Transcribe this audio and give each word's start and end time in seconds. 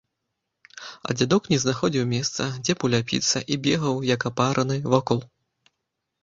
А 1.07 1.15
дзядок 1.17 1.49
не 1.53 1.59
знаходзіў 1.63 2.05
месца, 2.13 2.47
дзе 2.63 2.75
б 2.79 2.89
уляпіцца, 2.89 3.37
і 3.53 3.59
бегаў, 3.69 4.01
як 4.15 4.27
апараны, 4.31 4.81
вакол. 4.97 5.23